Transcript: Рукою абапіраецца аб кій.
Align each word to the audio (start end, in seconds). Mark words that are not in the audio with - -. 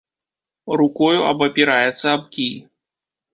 Рукою 0.79 1.19
абапіраецца 1.31 2.07
аб 2.15 2.23
кій. 2.39 2.53